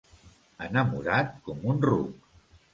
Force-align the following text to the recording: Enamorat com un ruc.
Enamorat 0.67 1.31
com 1.51 1.63
un 1.75 1.87
ruc. 1.87 2.29